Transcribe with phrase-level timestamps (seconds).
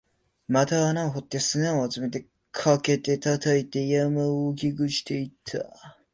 [0.47, 5.69] また穴を掘って、砂を集めて、かけて、叩いて、山を大きくしていった